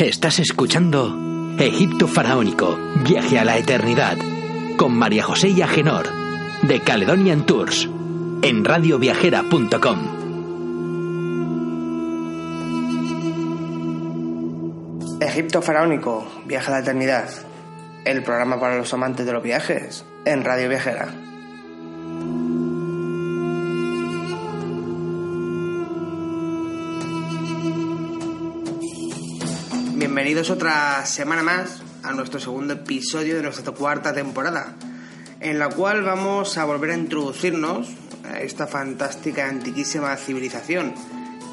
[0.00, 1.14] Estás escuchando
[1.58, 4.16] Egipto Faraónico, Viaje a la Eternidad,
[4.78, 6.08] con María José y Agenor,
[6.62, 7.86] de Caledonian Tours,
[8.40, 9.98] en radioviajera.com.
[15.20, 17.28] Egipto Faraónico, Viaje a la Eternidad,
[18.06, 21.29] el programa para los amantes de los viajes, en Radio Viajera.
[30.20, 34.76] Bienvenidos otra semana más a nuestro segundo episodio de nuestra cuarta temporada,
[35.40, 37.88] en la cual vamos a volver a introducirnos
[38.30, 40.92] a esta fantástica antiquísima civilización,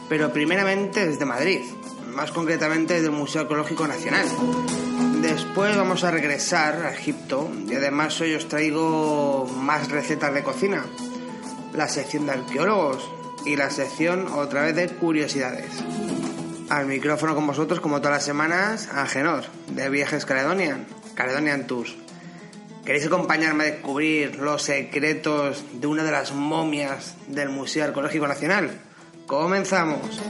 [0.09, 1.61] pero primeramente desde Madrid,
[2.13, 4.27] más concretamente desde el Museo Arqueológico Nacional.
[5.21, 10.85] Después vamos a regresar a Egipto y además hoy os traigo más recetas de cocina,
[11.73, 13.09] la sección de arqueólogos
[13.45, 15.71] y la sección otra vez de curiosidades.
[16.69, 21.95] Al micrófono con vosotros, como todas las semanas, Agenor, de Viajes Caledonian, Caledonian Tours.
[22.83, 28.81] ¿Queréis acompañarme a descubrir los secretos de una de las momias del Museo Arqueológico Nacional?
[29.27, 30.21] ¡Comenzamos!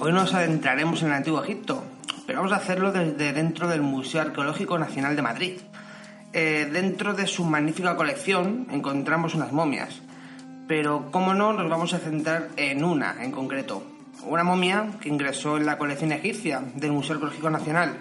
[0.00, 1.84] Hoy nos adentraremos en el Antiguo Egipto,
[2.26, 5.60] pero vamos a hacerlo desde dentro del Museo Arqueológico Nacional de Madrid.
[6.32, 10.02] Eh, dentro de su magnífica colección encontramos unas momias,
[10.66, 13.82] pero como no, nos vamos a centrar en una en concreto.
[14.26, 17.96] Una momia que ingresó en la colección egipcia del Museo Arqueológico Nacional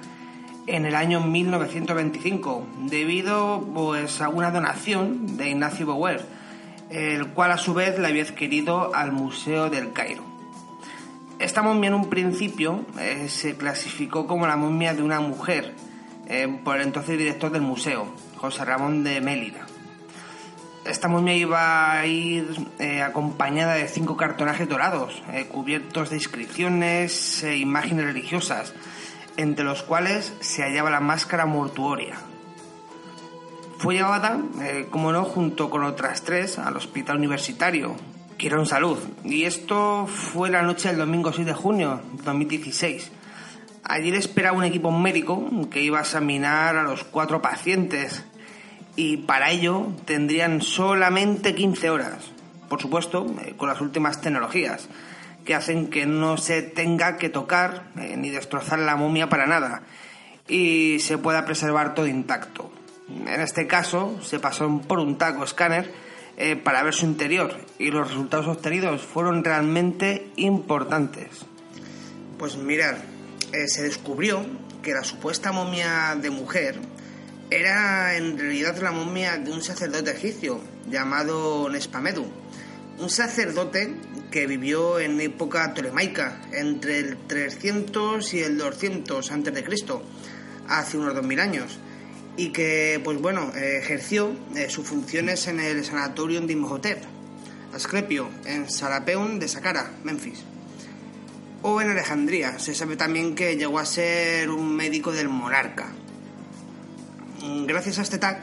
[0.68, 6.26] en el año 1925, debido pues, a una donación de Ignacio Bower,
[6.90, 10.24] el cual a su vez le había adquirido al Museo del Cairo.
[11.40, 15.74] Esta momia en un principio eh, se clasificó como la momia de una mujer
[16.28, 19.66] eh, por entonces director del museo, José Ramón de Mélida.
[20.86, 22.48] Esta momia iba a ir
[22.80, 28.74] eh, acompañada de cinco cartonajes dorados, cubiertos de inscripciones e imágenes religiosas,
[29.36, 32.16] entre los cuales se hallaba la máscara mortuoria.
[33.80, 34.40] Fue llevada,
[34.90, 37.96] como no, junto con otras tres al hospital universitario,
[38.38, 38.98] Quirón Salud.
[39.24, 43.12] Y esto fue la noche del domingo 6 de junio de 2016.
[43.90, 48.26] Allí le esperaba un equipo médico que iba a examinar a los cuatro pacientes
[48.98, 52.32] y para ello tendrían solamente 15 horas.
[52.68, 54.90] Por supuesto, eh, con las últimas tecnologías
[55.46, 59.84] que hacen que no se tenga que tocar eh, ni destrozar la momia para nada
[60.50, 62.70] y se pueda preservar todo intacto.
[63.08, 65.94] En este caso, se pasó por un taco escáner
[66.36, 71.46] eh, para ver su interior y los resultados obtenidos fueron realmente importantes.
[72.38, 72.98] Pues mirad,
[73.54, 74.46] eh, se descubrió
[74.82, 76.80] que la supuesta momia de mujer
[77.50, 80.60] era en realidad la momia de un sacerdote egipcio
[80.90, 82.26] llamado Nespamedu,
[83.00, 83.96] un sacerdote
[84.32, 89.66] que vivió en época tolemaica, entre el 300 y el 200 a.C.,
[90.68, 91.80] hace unos 2000 años,
[92.36, 97.02] y que, pues bueno, ejerció eh, sus funciones en el sanatorium de Imhotep,
[97.74, 100.44] Asclepio, en Sarapeum de Saqqara, Memphis
[101.70, 102.60] o en Alejandría.
[102.60, 105.92] Se sabe también que llegó a ser un médico del monarca.
[107.66, 108.40] Gracias a este tag,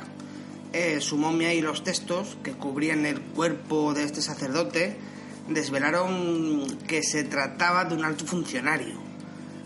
[0.75, 4.97] eh, su momia y los textos que cubrían el cuerpo de este sacerdote
[5.49, 9.03] desvelaron que se trataba de un alto funcionario.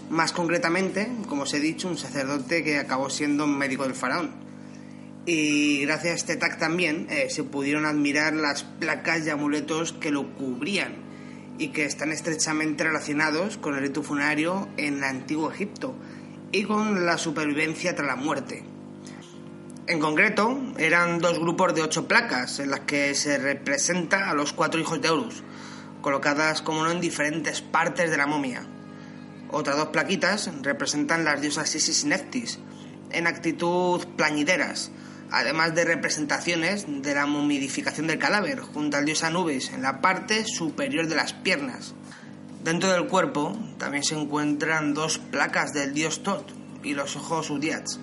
[0.09, 4.31] Más concretamente, como os he dicho, un sacerdote que acabó siendo un médico del faraón.
[5.27, 10.13] Y gracias a este tag también eh, se pudieron admirar las placas y amuletos que
[10.13, 11.08] lo cubrían
[11.59, 15.95] y que están estrechamente relacionados con el rito funerario en el antiguo Egipto
[16.53, 18.65] y con la supervivencia tras la muerte.
[19.87, 24.53] En concreto, eran dos grupos de ocho placas en las que se representa a los
[24.53, 25.43] cuatro hijos de Horus,
[26.03, 28.67] colocadas como no en diferentes partes de la momia.
[29.51, 32.59] Otras dos plaquitas representan las diosas Isis y Neftis,
[33.11, 34.91] en actitud plañideras,
[35.31, 40.45] además de representaciones de la momidificación del cadáver junto al dios Anubis en la parte
[40.45, 41.95] superior de las piernas.
[42.65, 47.99] Dentro del cuerpo también se encuentran dos placas del dios Tot y los ojos Udiats,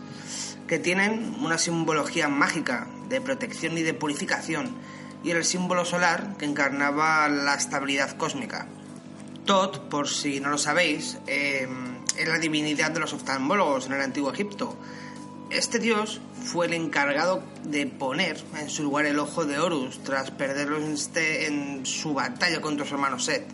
[0.67, 4.75] que tienen una simbología mágica de protección y de purificación,
[5.23, 8.67] y el símbolo solar que encarnaba la estabilidad cósmica.
[9.45, 11.67] Tot, por si no lo sabéis, eh,
[12.17, 14.77] es la divinidad de los oftalmólogos en el antiguo Egipto,
[15.49, 20.31] este dios fue el encargado de poner en su lugar el ojo de Horus tras
[20.31, 21.49] perderlo en, este,
[21.83, 23.45] su batalla contra su hermano Set.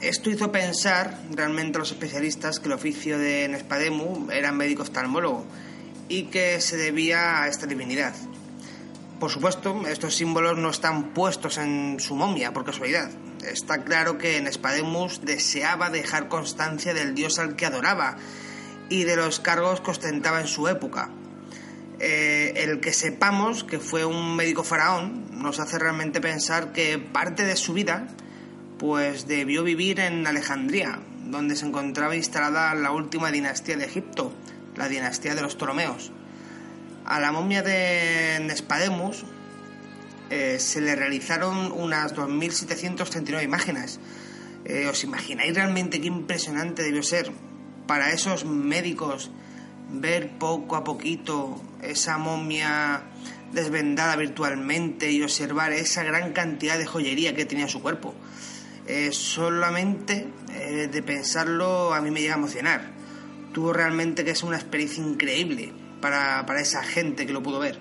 [0.00, 5.44] Esto hizo pensar realmente a los especialistas que el oficio de Nespademu era médico oftalmólogo
[6.08, 8.14] y que se debía a esta divinidad.
[9.18, 13.10] Por supuesto, estos símbolos no están puestos en su momia por casualidad.
[13.46, 18.16] Está claro que Nespademus deseaba dejar constancia del dios al que adoraba
[18.88, 21.10] y de los cargos que ostentaba en su época.
[22.00, 27.44] Eh, el que sepamos que fue un médico faraón nos hace realmente pensar que parte
[27.44, 28.08] de su vida
[28.78, 34.32] pues debió vivir en Alejandría, donde se encontraba instalada la última dinastía de Egipto,
[34.76, 36.12] la dinastía de los Ptolomeos.
[37.04, 39.24] A la momia de Nespademus
[40.30, 44.00] eh, se le realizaron unas 2.739 imágenes.
[44.64, 47.30] Eh, ¿Os imagináis realmente qué impresionante debió ser
[47.86, 49.30] para esos médicos
[49.90, 53.02] ver poco a poquito esa momia
[53.52, 58.14] desvendada virtualmente y observar esa gran cantidad de joyería que tenía su cuerpo?
[58.86, 60.26] Eh, solamente
[60.90, 62.92] de pensarlo a mí me llega a emocionar.
[63.52, 67.78] Tuvo realmente que es una experiencia increíble para, para esa gente que lo pudo ver.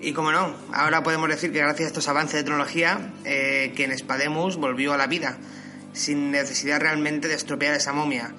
[0.00, 3.96] Y como no, ahora podemos decir que gracias a estos avances de tecnología, eh, que
[3.96, 5.38] Spademus volvió a la vida,
[5.92, 8.34] sin necesidad realmente de estropear esa momia.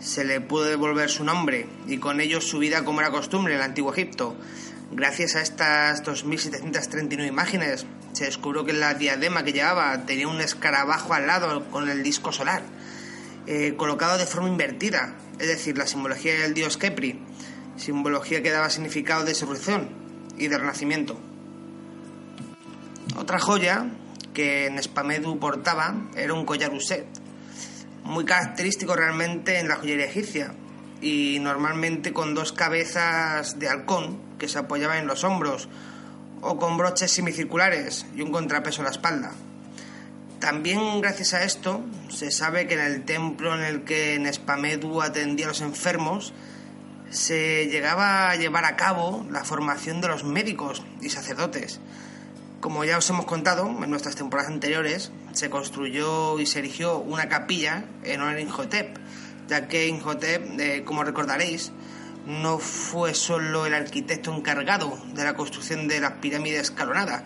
[0.00, 3.58] Se le pudo devolver su nombre y con ello su vida como era costumbre en
[3.58, 4.36] el antiguo Egipto.
[4.92, 11.12] Gracias a estas 2.739 imágenes, se descubrió que la diadema que llevaba tenía un escarabajo
[11.14, 12.62] al lado con el disco solar,
[13.46, 17.20] eh, colocado de forma invertida, es decir, la simbología del dios Kepri
[17.78, 19.88] simbología que daba significado de resurrección
[20.36, 21.18] y de renacimiento.
[23.16, 23.86] Otra joya
[24.34, 27.06] que Nespamedu portaba era un collar uset,
[28.08, 30.54] muy característico realmente en la joyería egipcia
[31.00, 35.68] y normalmente con dos cabezas de halcón que se apoyaban en los hombros
[36.40, 39.32] o con broches semicirculares y un contrapeso en la espalda.
[40.40, 45.46] También gracias a esto se sabe que en el templo en el que Nespamedu atendía
[45.46, 46.32] a los enfermos
[47.10, 51.80] se llegaba a llevar a cabo la formación de los médicos y sacerdotes.
[52.60, 57.28] Como ya os hemos contado en nuestras temporadas anteriores, se construyó y se erigió una
[57.28, 58.98] capilla en honor a Inhotep,
[59.46, 61.70] ya que Inhotep, eh, como recordaréis,
[62.26, 67.22] no fue solo el arquitecto encargado de la construcción de las pirámides escalonadas,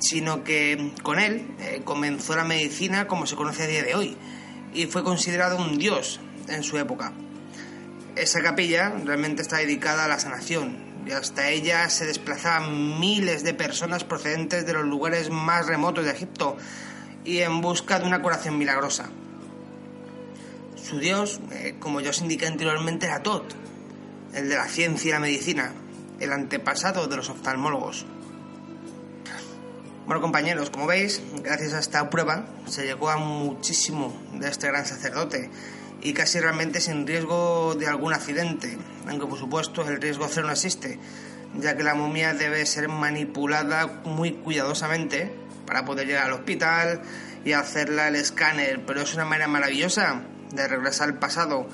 [0.00, 4.16] sino que con él eh, comenzó la medicina como se conoce a día de hoy
[4.74, 6.18] y fue considerado un dios
[6.48, 7.12] en su época.
[8.16, 10.76] Esa capilla realmente está dedicada a la sanación
[11.06, 16.10] y hasta ella se desplazaban miles de personas procedentes de los lugares más remotos de
[16.10, 16.56] Egipto
[17.24, 19.08] y en busca de una curación milagrosa.
[20.76, 23.54] Su dios, eh, como ya os indiqué anteriormente, era Tot,
[24.34, 25.72] el de la ciencia y la medicina,
[26.20, 28.06] el antepasado de los oftalmólogos.
[30.06, 34.84] Bueno compañeros, como veis, gracias a esta prueba se llegó a muchísimo de este gran
[34.84, 35.50] sacerdote
[36.02, 38.76] y casi realmente sin riesgo de algún accidente,
[39.08, 40.98] aunque por supuesto el riesgo cero no existe,
[41.58, 45.32] ya que la momia debe ser manipulada muy cuidadosamente
[45.66, 47.02] para poder llegar al hospital
[47.44, 50.22] y hacerla el escáner, pero es una manera maravillosa
[50.52, 51.68] de regresar al pasado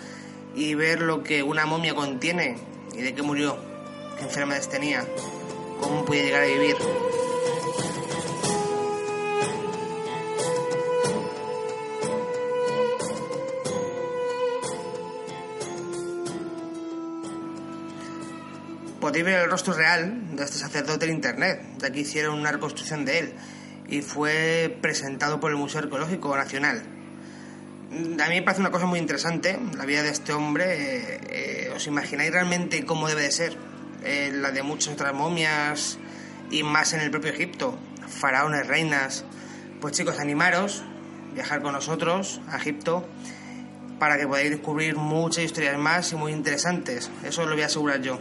[0.55, 2.57] y ver lo que una momia contiene
[2.95, 3.57] y de qué murió,
[4.19, 5.05] qué enfermedades tenía,
[5.81, 6.77] cómo puede llegar a vivir.
[19.01, 23.05] podéis ver el rostro real de este sacerdote en internet, ya que hicieron una reconstrucción
[23.05, 23.35] de él
[23.91, 26.83] y fue presentado por el Museo Arqueológico Nacional.
[27.91, 30.65] A mí me parece una cosa muy interesante la vida de este hombre.
[30.65, 33.57] Eh, eh, ¿Os imagináis realmente cómo debe de ser?
[34.05, 35.99] Eh, la de muchas otras momias
[36.51, 39.25] y más en el propio Egipto, faraones, reinas.
[39.81, 40.85] Pues chicos, animaros,
[41.35, 43.05] viajar con nosotros a Egipto
[43.99, 47.11] para que podáis descubrir muchas historias más y muy interesantes.
[47.25, 48.21] Eso lo voy a asegurar yo.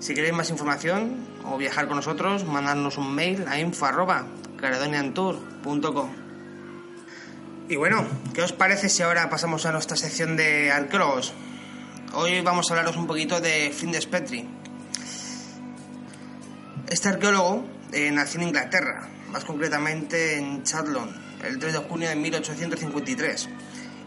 [0.00, 3.58] Si queréis más información o viajar con nosotros, mandadnos un mail a
[7.68, 11.34] Y bueno, ¿qué os parece si ahora pasamos a nuestra sección de arqueólogos?
[12.12, 14.46] Hoy vamos a hablaros un poquito de Flinders Petrie.
[16.88, 21.10] Este arqueólogo eh, nació en Inglaterra, más concretamente en Chatlon,
[21.42, 23.48] el 3 de junio de 1853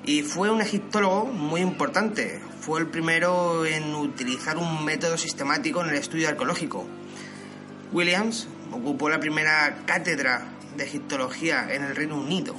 [0.05, 2.39] y fue un egiptólogo muy importante.
[2.61, 6.87] Fue el primero en utilizar un método sistemático en el estudio arqueológico.
[7.91, 10.45] Williams ocupó la primera cátedra
[10.77, 12.55] de egiptología en el Reino Unido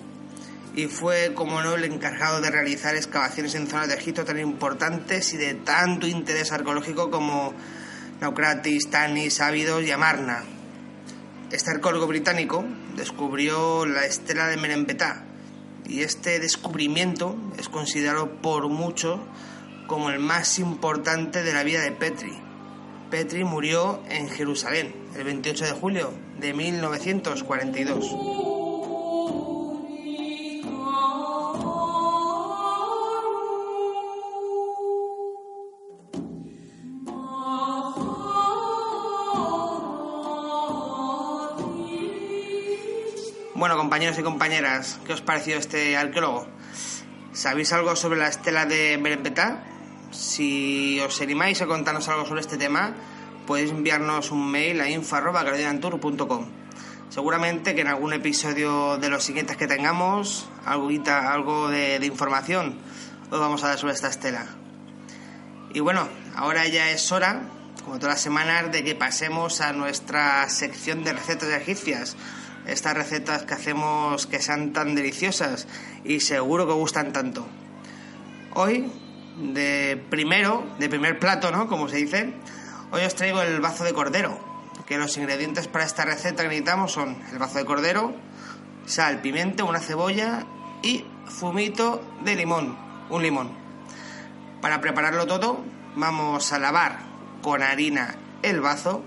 [0.77, 5.33] y fue, como no, el encargado de realizar excavaciones en zonas de Egipto tan importantes
[5.33, 7.55] y de tanto interés arqueológico como
[8.21, 10.45] Naucratis, Tanis, Ávidos y Amarna.
[11.51, 12.63] Este arqueólogo británico
[12.95, 15.25] descubrió la estela de Merembetá,
[15.87, 19.19] y este descubrimiento es considerado por muchos
[19.87, 22.46] como el más importante de la vida de Petri.
[23.11, 28.11] Petri murió en Jerusalén el 28 de julio de 1942.
[43.55, 46.47] Bueno, compañeros y compañeras, ¿qué os pareció este arqueólogo?
[47.33, 49.76] ¿Sabéis algo sobre la estela de Berempetá?
[50.17, 52.97] Si os animáis a contarnos algo sobre este tema,
[53.45, 56.45] podéis enviarnos un mail a info.com.
[57.11, 62.81] Seguramente que en algún episodio de los siguientes que tengamos, algo, algo de, de información
[63.31, 64.47] os vamos a dar sobre esta estela.
[65.75, 67.43] Y bueno, ahora ya es hora,
[67.85, 72.17] como todas las semanas, de que pasemos a nuestra sección de recetas egipcias
[72.67, 75.69] estas recetas que hacemos que sean tan deliciosas
[76.05, 77.47] y seguro que gustan tanto.
[78.55, 78.91] Hoy,
[79.37, 81.69] de primero, de primer plato, ¿no?
[81.69, 82.33] Como se dice,
[82.91, 84.39] hoy os traigo el bazo de cordero,
[84.87, 88.15] que los ingredientes para esta receta que necesitamos son el bazo de cordero,
[88.87, 90.45] sal, pimiento, una cebolla
[90.83, 92.77] y fumito de limón,
[93.11, 93.51] un limón.
[94.61, 95.65] Para prepararlo todo,
[95.95, 96.99] vamos a lavar
[97.43, 99.03] con harina el bazo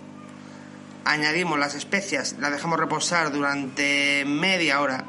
[1.06, 5.06] añadimos las especias, las dejamos reposar durante media hora,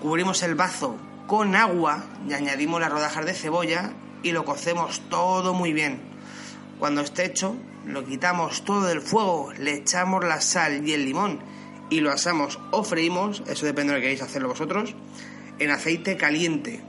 [0.00, 3.92] cubrimos el bazo con agua y añadimos las rodajas de cebolla
[4.26, 6.00] y lo cocemos todo muy bien.
[6.80, 7.54] Cuando esté hecho,
[7.86, 11.38] lo quitamos todo del fuego, le echamos la sal y el limón
[11.90, 14.96] y lo asamos o freímos, eso depende de lo que queréis hacerlo vosotros,
[15.60, 16.80] en aceite caliente.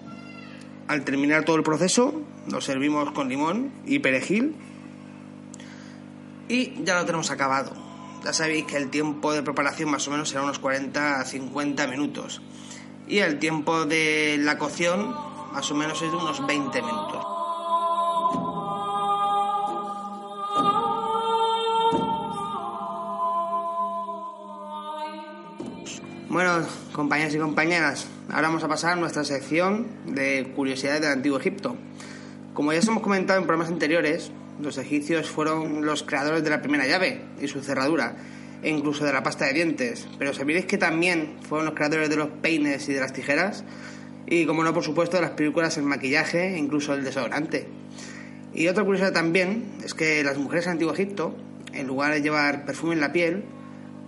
[0.88, 4.56] Al terminar todo el proceso, lo servimos con limón y perejil
[6.50, 7.74] y ya lo tenemos acabado.
[8.26, 11.86] Ya sabéis que el tiempo de preparación más o menos será unos 40 a 50
[11.86, 12.42] minutos.
[13.08, 17.26] Y el tiempo de la cocción más o menos es de unos 20 minutos.
[26.30, 31.40] Bueno, compañeros y compañeras, ahora vamos a pasar a nuestra sección de curiosidades del Antiguo
[31.40, 31.76] Egipto.
[32.54, 36.62] Como ya os hemos comentado en programas anteriores, los egipcios fueron los creadores de la
[36.62, 38.16] primera llave y su cerradura,
[38.62, 40.08] e incluso de la pasta de dientes.
[40.20, 43.64] Pero ¿sabéis que también fueron los creadores de los peines y de las tijeras?
[44.28, 47.68] Y como no, por supuesto, las películas, el maquillaje incluso el desodorante.
[48.54, 51.36] Y otra curiosidad también es que las mujeres en Antiguo Egipto,
[51.74, 53.44] en lugar de llevar perfume en la piel,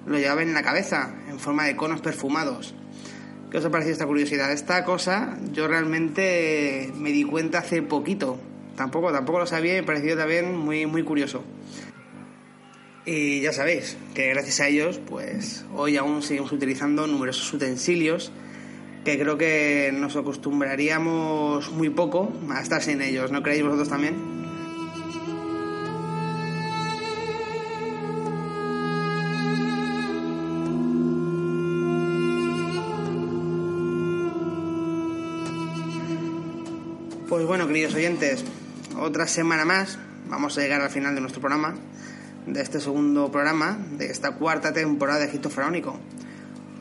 [0.05, 2.75] lo llevaban en la cabeza, en forma de conos perfumados.
[3.49, 4.51] ¿Qué os ha parecido esta curiosidad?
[4.51, 8.39] Esta cosa yo realmente me di cuenta hace poquito,
[8.79, 11.43] Tampoco, tampoco lo sabía y me pareció también muy, muy curioso.
[13.05, 18.31] Y ya sabéis que gracias a ellos, pues hoy aún seguimos utilizando numerosos utensilios
[19.03, 23.31] que creo que nos acostumbraríamos muy poco a estar sin ellos.
[23.31, 24.39] ¿No creéis vosotros también?
[37.29, 38.43] Pues bueno, queridos oyentes,
[38.99, 39.99] otra semana más.
[40.29, 41.75] Vamos a llegar al final de nuestro programa,
[42.47, 45.99] de este segundo programa, de esta cuarta temporada de Egipto Faraónico.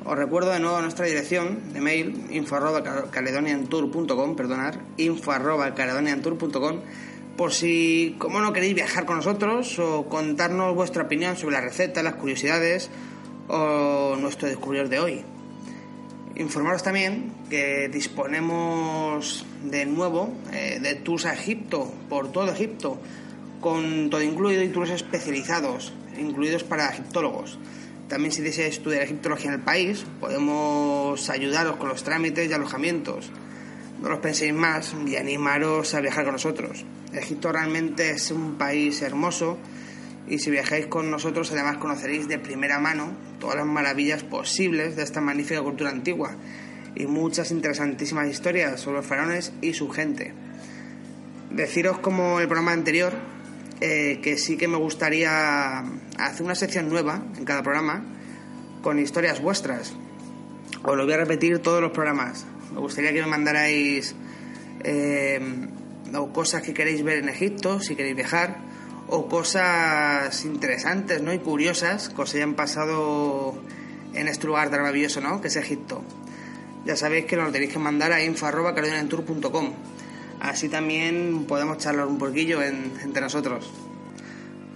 [0.09, 6.81] Os recuerdo de nuevo nuestra dirección de mail info.caledoniantour.com, perdonar, info.caledoniantour.com,
[7.37, 12.03] por si, como no queréis viajar con nosotros o contarnos vuestra opinión sobre la receta,
[12.03, 12.88] las curiosidades
[13.49, 15.23] o nuestro descubridor de hoy.
[16.37, 22.99] Informaros también que disponemos de nuevo eh, de tours a Egipto, por todo Egipto,
[23.61, 27.59] con todo incluido y tours especializados, incluidos para egiptólogos.
[28.09, 33.31] También si deseáis estudiar egiptología en el país, podemos ayudaros con los trámites y alojamientos.
[34.00, 36.85] No los penséis más y animaros a viajar con nosotros.
[37.12, 39.59] Egipto realmente es un país hermoso
[40.27, 45.03] y si viajáis con nosotros además conoceréis de primera mano todas las maravillas posibles de
[45.03, 46.37] esta magnífica cultura antigua
[46.95, 50.33] y muchas interesantísimas historias sobre los faraones y su gente.
[51.50, 53.12] Deciros como el programa anterior
[53.81, 55.85] eh, que sí que me gustaría
[56.19, 58.05] hacer una sección nueva en cada programa
[58.83, 59.95] con historias vuestras.
[60.83, 62.47] Os lo voy a repetir todos los programas.
[62.73, 64.15] Me gustaría que me mandarais
[64.85, 65.41] eh,
[66.33, 68.59] cosas que queréis ver en Egipto, si queréis viajar
[69.09, 71.33] o cosas interesantes ¿no?
[71.33, 73.59] y curiosas que os hayan pasado
[74.13, 75.41] en este lugar tan maravilloso ¿no?
[75.41, 76.05] que es Egipto.
[76.85, 79.73] Ya sabéis que nos lo tenéis que mandar a info.caledoniantour.com
[80.41, 83.88] Así también podemos charlar un poquillo entre nosotros.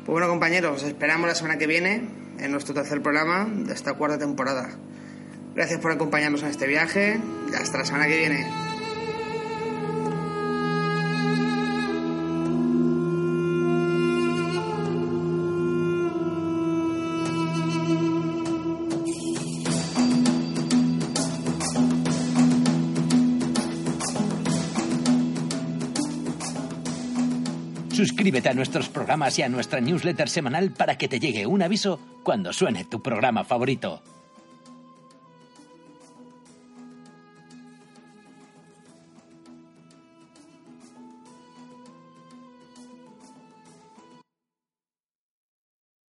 [0.04, 2.02] Pues bueno compañeros, os esperamos la semana que viene
[2.40, 4.68] en nuestro tercer programa de esta cuarta temporada.
[5.54, 7.20] Gracias por acompañarnos en este viaje
[7.52, 8.71] y hasta la semana que viene.
[28.02, 32.00] Suscríbete a nuestros programas y a nuestra newsletter semanal para que te llegue un aviso
[32.24, 34.02] cuando suene tu programa favorito.